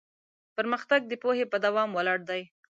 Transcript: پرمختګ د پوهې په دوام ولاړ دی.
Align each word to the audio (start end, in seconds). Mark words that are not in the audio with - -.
پرمختګ 0.55 1.01
د 1.07 1.13
پوهې 1.21 1.45
په 1.51 1.57
دوام 1.65 1.89
ولاړ 1.93 2.19
دی. 2.29 2.41